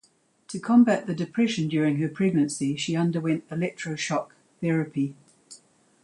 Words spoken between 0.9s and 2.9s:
the depression during her pregnancy